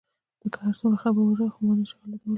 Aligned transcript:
ته 0.41 0.45
که 0.53 0.59
هر 0.65 0.73
څومره 0.79 0.97
خبره 1.03 1.21
واړوې، 1.25 1.49
خو 1.53 1.59
ما 1.65 1.73
نه 1.79 1.85
شې 1.89 1.95
غلتولای. 2.01 2.29